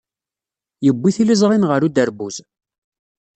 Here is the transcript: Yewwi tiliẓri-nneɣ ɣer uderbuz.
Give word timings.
Yewwi 0.85 1.09
tiliẓri-nneɣ 1.15 1.69
ɣer 1.71 1.81
uderbuz. 1.87 2.35